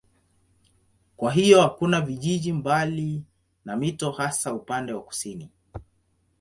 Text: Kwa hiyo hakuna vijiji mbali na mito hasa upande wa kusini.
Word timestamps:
Kwa 1.17 1.31
hiyo 1.31 1.61
hakuna 1.61 2.01
vijiji 2.01 2.53
mbali 2.53 3.23
na 3.65 3.75
mito 3.77 4.11
hasa 4.11 4.53
upande 4.53 4.93
wa 4.93 5.03
kusini. 5.03 5.49